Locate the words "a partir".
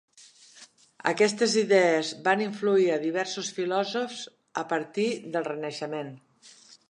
4.65-5.09